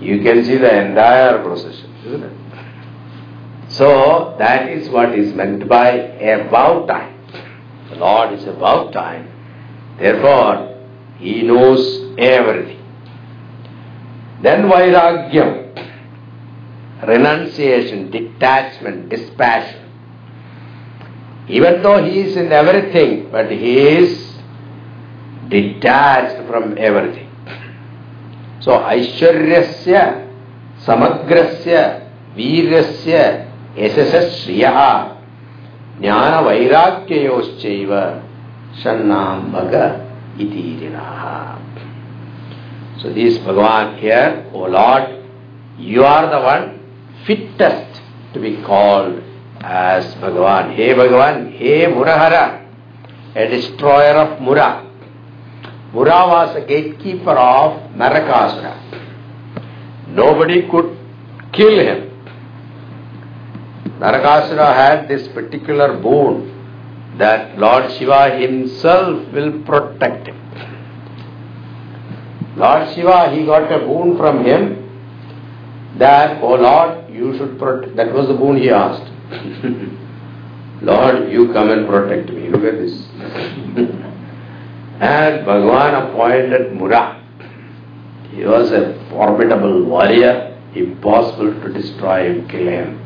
[0.00, 2.32] you can see the entire procession, isn't it?
[3.70, 7.18] So that is what is meant by about time.
[7.90, 9.28] The Lord is about time.
[9.98, 10.76] Therefore,
[11.18, 12.77] He knows everything.
[14.42, 15.74] Then Vairagyam,
[17.06, 19.84] renunciation, detachment, dispassion.
[21.48, 24.38] Even though He is in everything, but He is
[25.48, 27.28] detached from everything.
[28.60, 30.28] So, Aishwaryasya,
[30.84, 35.16] Samagrasya, Veerasya, Yasasasriya,
[36.00, 38.22] Jnana Vairagyayoschaiva,
[38.82, 40.06] Shannambaga
[40.38, 41.58] Itirinaha.
[43.00, 45.24] So this Bhagavan here, O Lord,
[45.78, 46.80] you are the one
[47.26, 48.00] fittest
[48.34, 49.22] to be called
[49.60, 50.74] as Bhagavan.
[50.74, 52.66] Hey Bhagavan, hey Murahara,
[53.36, 54.84] a destroyer of Mura.
[55.92, 58.74] Mura was a gatekeeper of Narakasura.
[60.08, 60.98] Nobody could
[61.52, 62.10] kill him.
[64.00, 70.37] Narakasura had this particular boon that Lord Shiva himself will protect him.
[72.58, 74.84] Lord Shiva, he got a boon from him
[75.98, 77.96] that, oh Lord, you should protect.
[77.96, 79.10] That was the boon he asked.
[80.82, 82.48] Lord, you come and protect me.
[82.48, 82.92] Look at this.
[85.00, 87.22] and Bhagavan appointed Mura.
[88.32, 92.98] He was a formidable warrior, impossible to destroy him, kill him.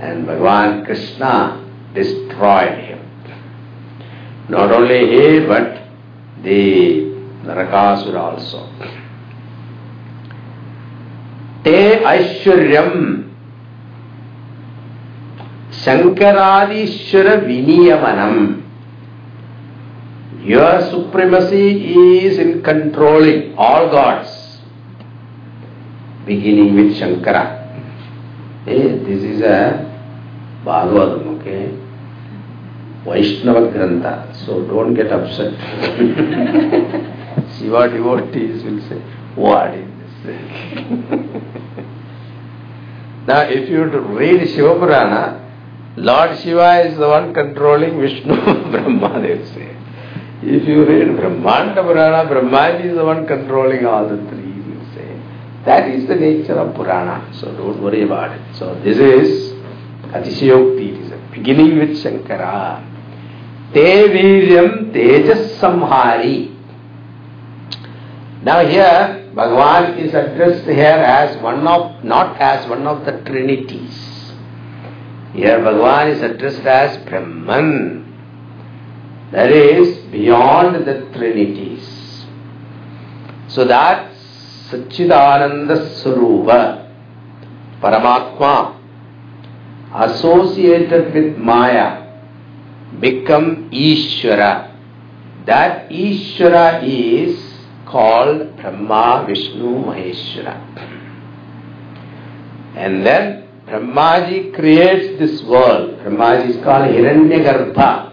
[0.00, 3.00] And Bhagavan Krishna destroyed him.
[4.48, 5.82] Not only he, but
[6.42, 7.15] the
[7.46, 8.68] Narakasura also.
[11.62, 13.24] Te Aishwaryam
[15.70, 18.62] Shankaradishwara Viniyamanam
[20.42, 24.60] Your supremacy is in controlling all gods,
[26.24, 27.44] beginning with Shankara.
[28.64, 29.92] Hey, this is a
[30.64, 31.72] Bhagavatam, okay?
[33.04, 35.52] Vaishnava Grantha, so don't get upset.
[37.58, 38.98] Shiva devotees will say,
[39.34, 39.90] what is
[40.24, 40.36] this?
[43.26, 45.42] now, if you read Shiva Purana,
[45.96, 48.34] Lord Shiva is the one controlling Vishnu,
[48.70, 49.72] Brahma, they say.
[50.42, 55.18] If you read Brahmanda Purana, Brahma is the one controlling all the three, will say.
[55.64, 58.40] That is the nature of Purana, so don't worry about it.
[58.56, 59.54] So this is
[60.12, 62.82] Atishayokti, it is a beginning with Shankara.
[63.72, 66.55] Te Viryam Tejas Samhari.
[68.46, 73.96] Now here, Bhagavan is addressed here as one of, not as one of the trinities.
[75.32, 78.04] Here Bhagavan is addressed as Brahman.
[79.32, 82.24] That is beyond the trinities.
[83.48, 84.12] So that
[84.70, 86.88] Satchidananda Swarupa,
[87.80, 88.78] Paramatma,
[89.92, 92.20] associated with Maya,
[93.00, 94.72] become Ishvara.
[95.46, 97.55] That Ishvara is
[97.86, 100.56] called Brahma, Vishnu, Maheshwara.
[102.76, 105.98] And then Brahmaji creates this world.
[106.00, 108.12] Brahmaji is called Hiranyagarbha.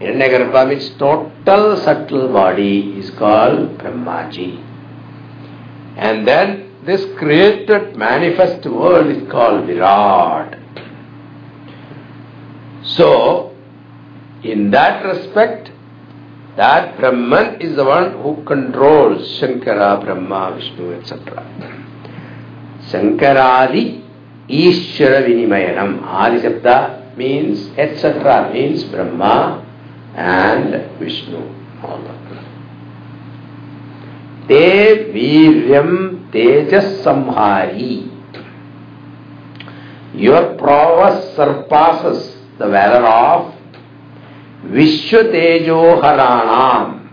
[0.00, 4.62] Hiranyagarbha means total subtle body is called Brahmaji.
[5.96, 10.58] And then this created manifest world is called Virat.
[12.84, 13.56] So,
[14.44, 15.72] in that respect,
[16.56, 21.44] that Brahman is the one who controls Shankara, Brahma, Vishnu, etc.
[22.88, 24.02] Shankaradi
[24.48, 26.02] Ishvara Viniyamanam.
[26.02, 28.52] Adi Shabda means etc.
[28.52, 29.64] means Brahma
[30.14, 31.38] and Vishnu.
[31.82, 32.00] All.
[34.48, 38.12] Te Viryam Tejas Samhari.
[40.14, 43.55] Your prowess surpasses the valor of
[44.70, 47.08] Vishwatejo Haranam.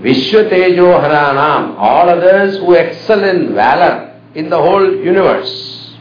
[0.00, 1.76] Vishwatejo Haranam.
[1.78, 5.96] All others who excel in valor in the whole universe.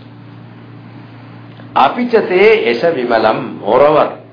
[1.76, 3.60] Apichate Esha Vimalam.
[3.60, 4.24] Moreover,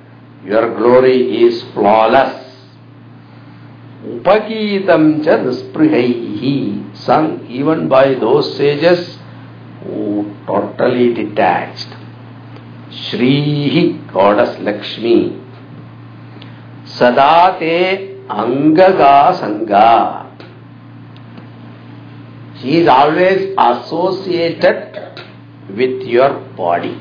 [0.45, 2.37] your glory is flawless.
[4.07, 6.97] Upakitam cha nisprihaihi.
[6.97, 9.19] Sung even by those sages
[9.85, 11.89] who totally detached.
[12.91, 15.41] Shrihi, goddess Lakshmi.
[16.85, 20.27] Sadate Angaga Sangha.
[22.61, 25.25] She is always associated
[25.69, 26.99] with your body.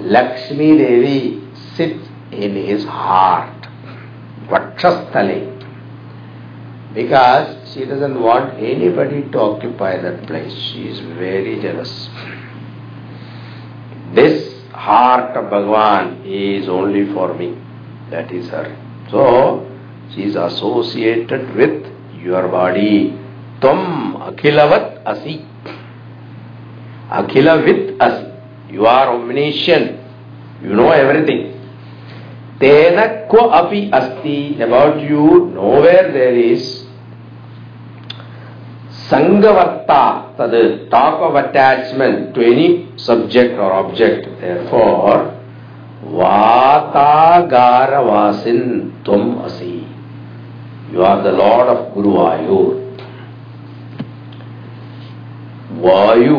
[0.00, 1.42] Lakshmi Devi
[1.76, 3.66] sits in his heart,
[4.48, 5.54] Vakshasthale,
[6.92, 10.52] because she doesn't want anybody to occupy that place.
[10.52, 12.08] She is very jealous.
[14.14, 17.56] This heart of Bhagavan is only for me.
[18.10, 18.74] That is her.
[19.10, 19.68] So,
[20.14, 21.86] she is associated with
[22.22, 23.18] your body.
[23.60, 25.44] Tum akhilavat asi.
[27.10, 28.26] Akhila with asi.
[28.72, 29.98] You are omniscient.
[30.62, 31.54] You know everything.
[32.60, 34.60] Tena ko api asti.
[34.60, 36.77] About you, nowhere there is
[39.10, 40.02] संगवत्ता
[40.38, 40.54] तद
[40.92, 42.68] top of attachment to any
[43.00, 44.26] subject और object
[44.70, 45.22] for
[46.14, 48.60] वातागार वासिन
[49.06, 49.72] तुम असी
[50.92, 51.82] you are the lord of
[52.26, 52.76] Guruvayur
[55.82, 56.36] वायु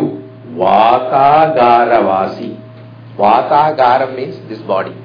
[0.58, 2.52] वातागार वासी
[3.20, 4.96] वातागार means this body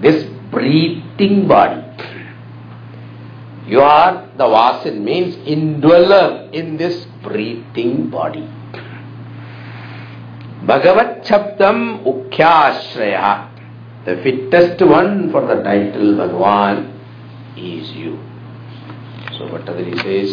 [0.00, 1.87] this breathing body
[3.68, 8.48] You are the Vasin means indweller in this breathing body.
[10.64, 13.50] Bhagavat Shabda Mukhyashraya.
[14.06, 16.94] The fittest one for the title Bhagavan
[17.58, 18.18] is you.
[19.36, 20.30] So Bhattadri says,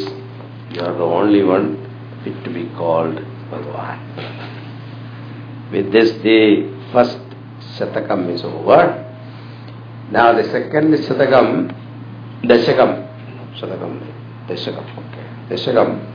[0.71, 1.67] you are the only one
[2.23, 3.15] fit to be called
[3.51, 3.99] Bhagavan.
[5.73, 7.19] With this the first
[7.77, 9.01] Shatakam is over.
[10.09, 11.75] Now the second Shatakam,
[12.43, 13.04] Dashakam,
[14.97, 15.25] Okay.
[15.49, 16.11] Dashakam.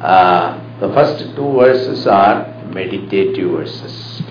[0.00, 4.22] Uh, the first two verses are meditative verses.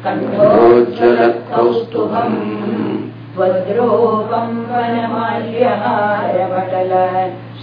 [0.04, 1.00] कण्ठोच्च
[1.54, 2.38] कौस्तुभम्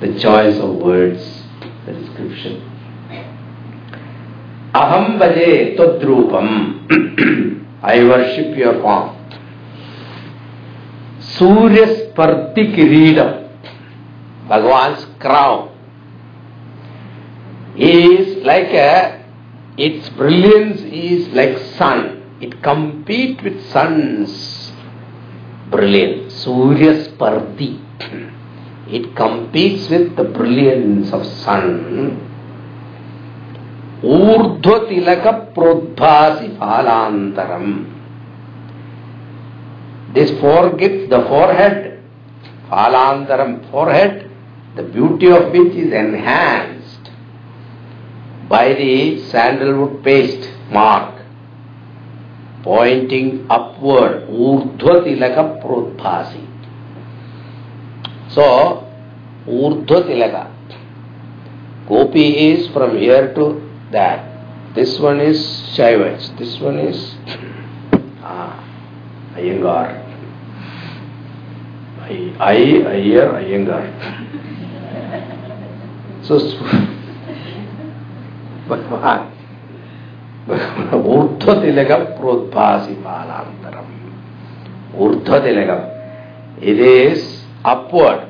[0.02, 1.44] The choice of words,
[1.86, 2.62] the description.
[4.74, 6.48] Aham bhaje tadrupam.
[7.82, 9.16] I worship your form.
[11.40, 13.28] सूर्य स्पर्ति किरीटम
[14.50, 15.68] Bhagavan crown
[17.82, 18.72] is like
[19.80, 22.02] its brilliance is like sun
[22.44, 24.34] it compete with sun's
[25.72, 27.70] brilliance Surya स्पर्ति
[28.98, 31.70] it competes with the brilliance of sun
[34.08, 37.74] ऊर्ध तिलक प्रोद्भासी फालांतरम
[40.14, 42.04] This the forehead,
[42.70, 44.32] phalantaram, forehead,
[44.76, 47.12] the beauty of which is enhanced
[48.48, 51.20] by the sandalwood paste mark
[52.64, 56.44] pointing upward, urdhva tilaka prodbhasi.
[58.30, 58.46] So,
[59.48, 60.44] urdhva tilaka.
[61.88, 63.46] Gopi is from here to
[63.92, 64.76] that.
[64.76, 65.40] This one is
[65.76, 66.38] Shaivas.
[66.38, 67.16] This one is
[68.22, 68.69] ah,
[69.38, 69.90] Iyengar.
[72.10, 72.58] I, I,
[72.98, 73.84] Iyer, Iyengar.
[76.24, 76.38] So,
[78.70, 79.34] Bhagavan,
[80.94, 83.86] Urdhva tilakam prodbhasi palantaram.
[84.94, 85.82] Urdhva tilakam.
[86.62, 88.26] It is upward.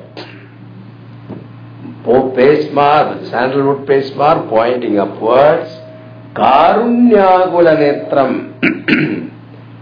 [2.04, 5.68] Po- Paste mark, sandalwood paste mark pointing upwards.
[6.32, 8.54] Karunyagula netram.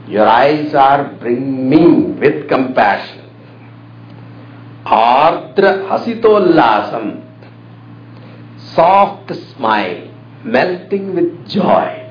[0.09, 3.31] Your eyes are brimming with compassion.
[4.87, 7.25] Ardra hasitollasam.
[8.75, 10.09] Soft smile,
[10.45, 12.09] melting with joy.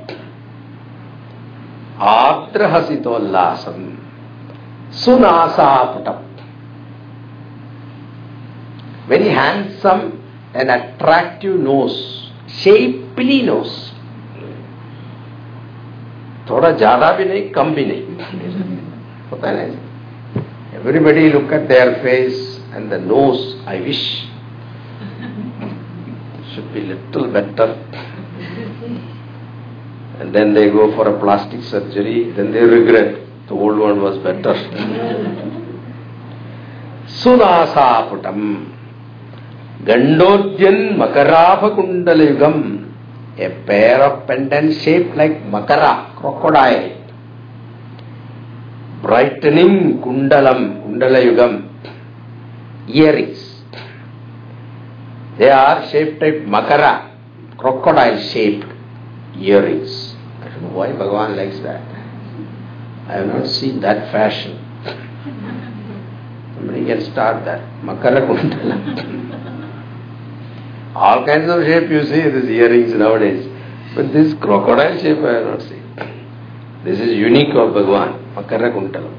[1.98, 3.98] Ardra hasitollasam.
[4.92, 6.24] Sunasaputam.
[9.08, 10.24] Very handsome
[10.54, 13.94] and attractive nose, shapely nose.
[16.51, 18.03] थोड़ा ज्यादा भी नहीं कम भी नहीं
[19.31, 19.91] होता है ना
[20.79, 22.39] everybody look at their face
[22.75, 23.43] and the nose
[23.73, 24.03] i wish
[26.53, 27.69] should be little better
[30.21, 33.11] and then they go for a plastic surgery then they regret
[33.49, 34.55] the old one was better
[37.21, 38.41] sunasaputam
[39.91, 42.57] gandodyan makarabha kundalayugam
[43.40, 46.94] a pair of pendants shaped like makara, crocodile.
[49.02, 51.70] Brightening kundalam, kundalayugam,
[52.90, 53.62] earrings.
[55.38, 57.16] They are shaped like makara,
[57.58, 58.66] crocodile shaped
[59.38, 60.16] earrings.
[60.42, 61.82] I don't know why Bhagavan likes that.
[63.08, 64.58] I have not seen that fashion.
[66.56, 67.62] Somebody can start that.
[67.84, 69.37] Makara kundala.
[70.98, 73.46] All kinds of shape you see, these earrings nowadays.
[73.96, 75.84] But this crocodile shape I have not seen.
[76.84, 79.14] This is unique of Bhagavan, Makara Kuntalam.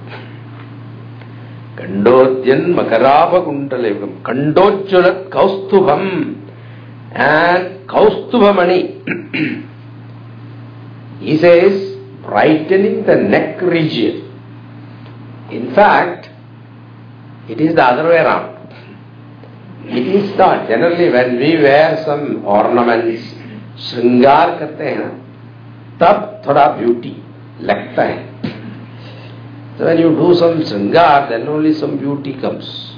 [1.77, 4.23] Kandodyan Makarabha Kuntalayukam.
[4.23, 6.51] Kandochulat Kaustubham
[7.13, 9.69] and Kaustubhamani.
[11.21, 14.25] he says, brightening the neck region.
[15.53, 16.29] In fact,
[17.49, 18.58] it is the other way around
[19.88, 20.68] It is not.
[20.68, 23.34] Generally, when we wear some ornaments,
[23.84, 25.10] श्रृंगार करते हैं ना
[26.02, 27.16] तब थोड़ा beauty
[27.70, 28.52] लगता है
[29.78, 32.96] So when you do some shringar, then only some beauty comes.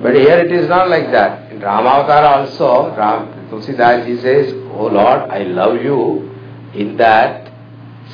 [0.00, 1.50] But here it is not like that.
[1.50, 6.30] In Ramavatar also, Ram, Tulsidas ji says, Oh Lord, I love you
[6.74, 7.52] in that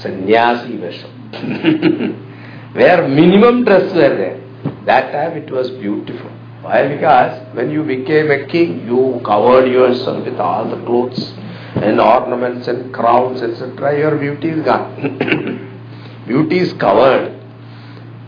[0.00, 1.12] sannyasi vesham.
[2.74, 4.40] Where minimum dress were there.
[4.86, 6.30] That time it was beautiful.
[6.61, 6.87] Why?
[6.87, 11.33] Because when you became a king, you covered yourself with all the clothes
[11.75, 13.97] and ornaments and crowns, etc.
[13.97, 16.23] Your beauty is gone.
[16.27, 17.37] beauty is covered.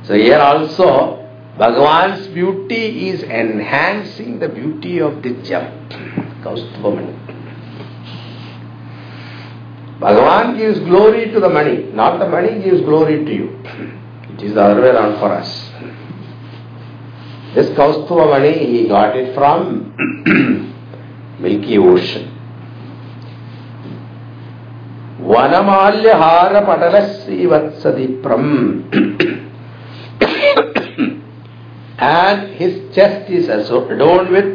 [0.06, 1.24] So here also,
[1.58, 5.90] Bhagavan's beauty is enhancing the beauty of the gem,
[6.44, 7.20] Kaustubhamani.
[10.00, 13.64] Bhagavan gives glory to the money, not the money gives glory to you.
[14.34, 15.70] It is the other way around for us.
[17.54, 19.94] This Kaustubhamani, he got it from
[21.40, 22.32] Milky Ocean.
[25.22, 26.64] Vanamalyahara
[32.00, 34.46] And his chest is also adorned with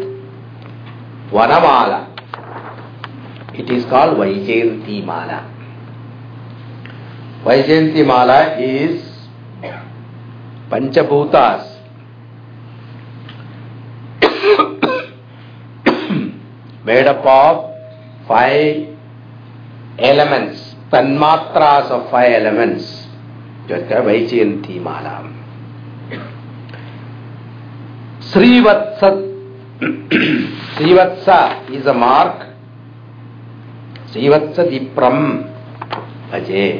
[1.31, 2.09] Vanamala.
[3.55, 5.45] It is called Vaijayanti Mala.
[7.45, 9.05] Vaijayanti Mala is
[10.69, 11.78] Panchabhutas.
[16.89, 17.57] Made up of
[18.27, 18.97] five
[19.99, 22.85] elements, tanmatras of five elements.
[23.69, 25.17] Called Vaijayanti Mala.
[28.31, 29.09] Srivatsa,
[30.77, 32.47] Srivatsa is a mark.
[34.13, 35.21] Srivatsa Dipram
[36.31, 36.71] Ajay.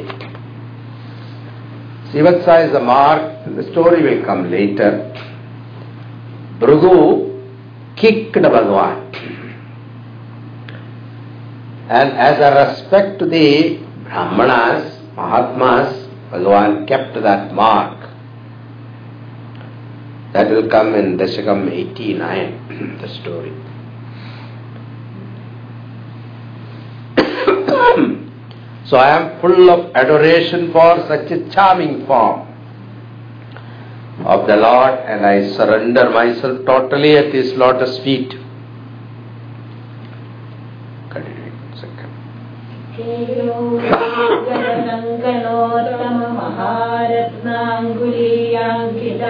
[2.09, 4.91] Srivatsa is a mark, the story will come later.
[6.59, 6.95] Bhrugu
[7.95, 9.38] kicked Bhagavan.
[11.89, 18.07] And as a respect to the Brahmanas, Mahatmas, Bhagavan kept that mark.
[20.33, 23.51] That will come in Dashakam 89, the story.
[28.85, 32.47] so I am full of adoration for such a charming form
[34.25, 38.35] of the Lord and I surrender myself totally at His lotus feet.
[46.39, 49.23] महारत्नाङ्गुलीयाङ्कित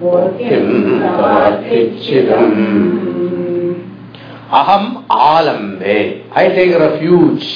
[0.00, 0.64] द्युतिपदाम् किं
[1.02, 2.56] तवार्थिच्छिदम्
[4.60, 5.98] अहम् आलम्बे
[6.36, 7.46] ऐ take refuge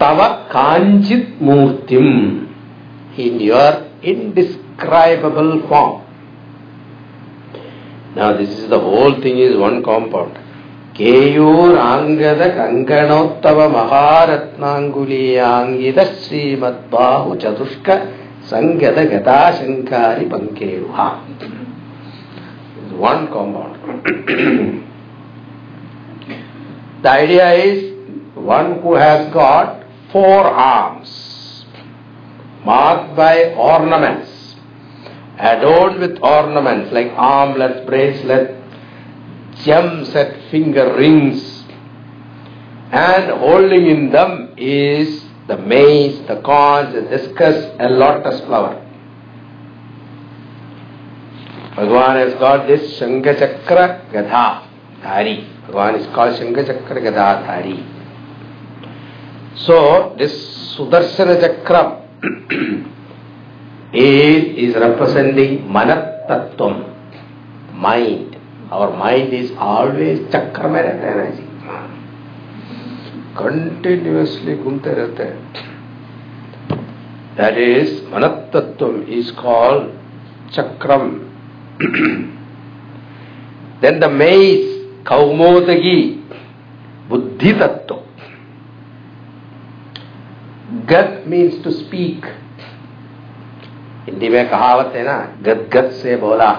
[0.00, 0.18] तव
[0.54, 2.44] काञ्चित् मूर्तिम्
[3.16, 6.02] in your indescribable form.
[8.16, 10.38] Now this is the whole thing is one compound.
[10.94, 16.04] Keyur Angada Kankanottava Maharatnanguliyangida
[18.49, 21.23] Shankari Pankeruha.
[22.83, 24.03] It's one compound.
[27.03, 31.65] the idea is one who has got four arms
[32.65, 34.55] marked by ornaments,
[35.37, 38.55] adorned with ornaments like armlets, bracelets,
[39.63, 41.63] gems at finger rings,
[42.91, 48.85] and holding in them is the maize, the corn, the discus, and lotus flower.
[51.75, 54.67] Bhagavan has got this Shankachakra Gadha
[55.01, 55.35] Dhari.
[55.65, 57.77] Bhagavan is called Shankachakra Gadha Dhari.
[59.65, 60.33] So, this
[60.77, 62.05] Sudarshana Chakra
[63.93, 68.35] is, is representing Manat Tattvam, mind.
[68.71, 71.48] Our mind is always chakra में
[73.39, 75.39] continuously घूमते रहते हैं।
[77.37, 79.83] That is मन तत्व is called
[80.53, 81.09] चक्रम।
[83.81, 84.65] Then the mace
[85.07, 86.01] कौमोदगी
[87.09, 87.95] बुद्धि तत्व
[90.89, 92.25] गत मीन्स टू स्पीक
[94.05, 96.51] हिंदी में कहावत है ना गद गद से बोला।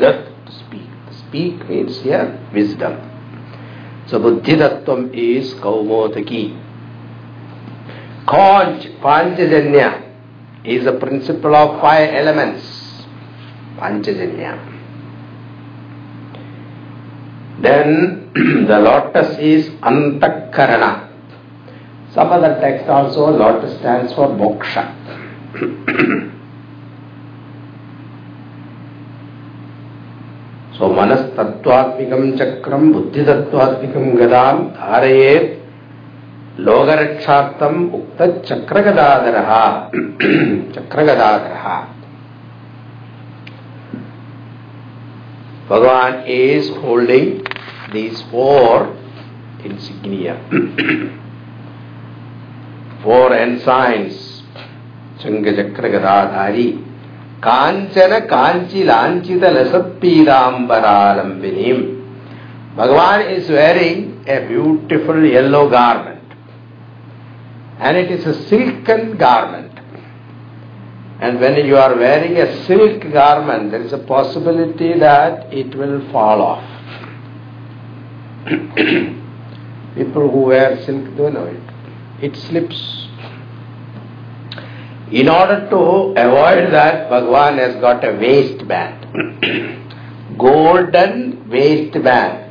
[0.00, 2.96] गद to speak speak means your wisdom
[4.10, 6.58] So buddhidatvam is kaumotaki.
[8.26, 10.02] Called Panchajanya
[10.64, 12.64] is the principle of five elements.
[13.76, 14.52] Panchajanya.
[17.62, 18.32] Then
[18.66, 21.08] the lotus is antakarana.
[22.12, 24.90] Some other text also lotus stands for moksha.
[30.80, 34.44] So मनस्तत्वात्मक चक्रम बुद्धितत्वात्मक गदा
[34.76, 35.32] धारये
[36.58, 37.36] लोकरक्षा
[37.96, 39.36] उक्त चक्र गदाधर
[40.74, 41.54] चक्र Gadadhar
[45.68, 47.30] Bhagavan is holding
[47.92, 48.88] these four
[49.66, 50.34] in सिग्निया
[53.04, 54.14] four and science
[55.22, 56.68] चंग चक्र गदाधारी
[57.40, 61.98] Kanchi Lanchita Lasat Pirambaraalambinim
[62.76, 66.20] Bhagavan is wearing a beautiful yellow garment
[67.80, 69.72] and it is a silken garment.
[71.20, 76.00] And when you are wearing a silk garment, there is a possibility that it will
[76.12, 76.64] fall off.
[79.94, 81.62] People who wear silk do know it.
[82.22, 83.08] It slips.
[85.12, 89.06] In order to avoid that, Bhagwan has got a waistband.
[90.38, 92.46] golden waistband.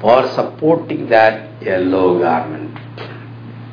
[0.00, 2.74] For supporting that yellow garment.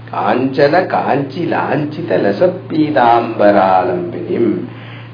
[0.10, 4.68] Kanchana kanchi lanchita lasapidambaralampini.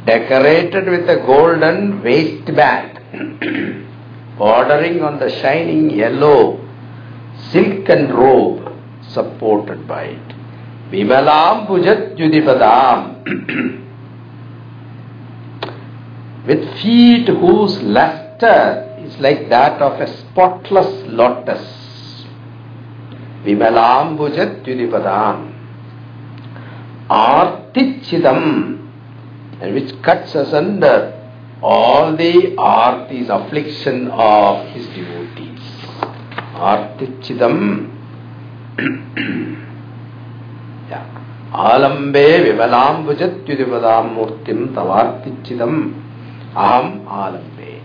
[0.05, 2.99] Decorated with a golden waistband.
[4.37, 6.59] bordering on the shining yellow
[7.51, 8.71] silken robe
[9.01, 10.36] supported by it
[10.91, 12.99] vimalambujatjudipadam
[16.47, 21.61] with feet whose luster is like that of a spotless lotus.
[23.43, 25.53] Vimalambujatjudipadam
[27.09, 28.79] Artichidam
[29.61, 31.13] and which cuts asunder
[31.61, 35.61] all the artis, affliction of his devotees.
[36.53, 37.91] Artichidam
[41.53, 45.93] Alambe Vimalambujatjudipadam Murtim Tavartichidam
[46.53, 47.81] Aham Alambe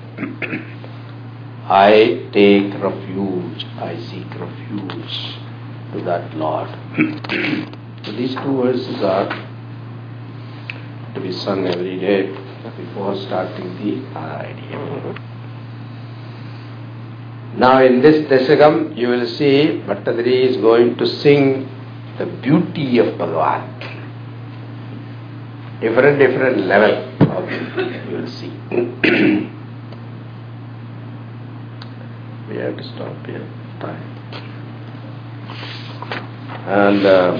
[1.68, 5.36] I take refuge, I seek refuge
[5.92, 6.68] to that Lord.
[8.04, 9.28] so these two verses are
[11.14, 12.26] to be sung every day
[12.76, 15.14] before starting the idea.
[17.56, 21.68] Now in this Dashakam you will see Bhattadri is going to sing
[22.18, 24.00] the beauty of Bhagavan.
[25.80, 28.52] Different, different level of you will see.
[32.48, 33.46] we have to stop here.
[33.80, 34.02] Time.
[36.64, 37.36] And um,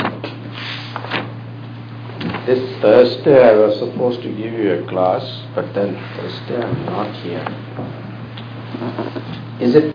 [2.47, 5.23] this Thursday I was supposed to give you a class,
[5.55, 7.47] but then Thursday I'm not here.
[9.61, 9.91] Is it